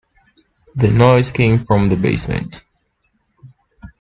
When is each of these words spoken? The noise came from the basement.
The 0.73 0.89
noise 0.89 1.31
came 1.31 1.63
from 1.63 1.87
the 1.89 1.95
basement. 1.95 2.63